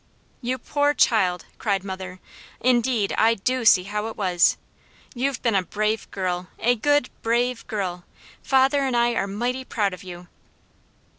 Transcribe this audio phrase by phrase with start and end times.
[0.41, 2.19] "You poor child!" cried mother.
[2.59, 4.57] "Indeed I DO see how it was.
[5.13, 6.47] You've been a brave girl.
[6.57, 8.03] A good, brave girl!
[8.41, 10.27] Father and I are mighty proud of you!"